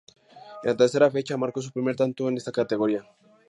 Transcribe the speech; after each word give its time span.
En 0.63 0.69
la 0.71 0.75
tercera 0.75 1.11
fecha, 1.11 1.37
marcó 1.37 1.61
su 1.61 1.71
primer 1.71 1.95
tanto 1.95 2.27
en 2.27 2.37
esa 2.37 2.51
categoría. 2.51 3.05